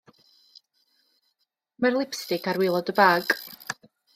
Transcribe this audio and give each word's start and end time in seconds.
Mae'r 1.85 1.99
lipstic 1.99 2.51
ar 2.53 2.61
waelod 2.63 2.93
y 2.95 2.97
bag. 3.05 3.37